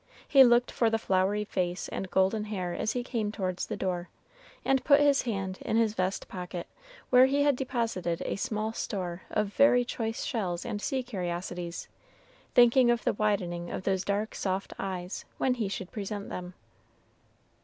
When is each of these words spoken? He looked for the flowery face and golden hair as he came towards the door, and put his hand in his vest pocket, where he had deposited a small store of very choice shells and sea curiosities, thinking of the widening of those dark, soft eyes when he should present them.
He 0.27 0.43
looked 0.43 0.71
for 0.71 0.89
the 0.89 0.97
flowery 0.97 1.45
face 1.45 1.87
and 1.89 2.09
golden 2.09 2.45
hair 2.45 2.73
as 2.73 2.93
he 2.93 3.03
came 3.03 3.31
towards 3.31 3.67
the 3.67 3.77
door, 3.77 4.09
and 4.65 4.83
put 4.83 4.99
his 4.99 5.21
hand 5.29 5.59
in 5.61 5.77
his 5.77 5.93
vest 5.93 6.27
pocket, 6.27 6.65
where 7.11 7.27
he 7.27 7.43
had 7.43 7.55
deposited 7.55 8.19
a 8.25 8.35
small 8.35 8.73
store 8.73 9.21
of 9.29 9.53
very 9.53 9.85
choice 9.85 10.25
shells 10.25 10.65
and 10.65 10.81
sea 10.81 11.03
curiosities, 11.03 11.87
thinking 12.55 12.89
of 12.89 13.03
the 13.03 13.13
widening 13.13 13.69
of 13.69 13.83
those 13.83 14.03
dark, 14.03 14.33
soft 14.33 14.73
eyes 14.79 15.23
when 15.37 15.53
he 15.53 15.67
should 15.69 15.91
present 15.91 16.29
them. 16.29 16.55